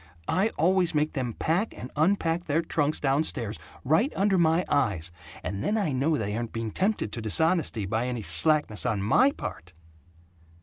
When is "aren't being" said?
6.35-6.71